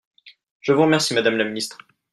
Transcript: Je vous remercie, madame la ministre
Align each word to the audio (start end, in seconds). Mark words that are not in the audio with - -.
Je 0.61 0.73
vous 0.73 0.81
remercie, 0.81 1.13
madame 1.13 1.37
la 1.37 1.43
ministre 1.43 1.77